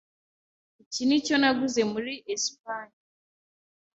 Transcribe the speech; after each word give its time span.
Iki 0.81 1.01
nicyo 1.05 1.35
naguze 1.37 1.81
muri 1.93 2.13
Espagne. 2.33 2.97